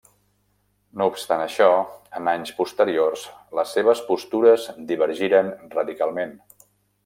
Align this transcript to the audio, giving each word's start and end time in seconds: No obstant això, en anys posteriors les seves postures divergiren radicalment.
No 1.01 1.07
obstant 1.11 1.43
això, 1.43 1.67
en 2.21 2.31
anys 2.33 2.53
posteriors 2.61 3.27
les 3.61 3.77
seves 3.77 4.03
postures 4.09 4.67
divergiren 4.93 5.55
radicalment. 5.79 6.37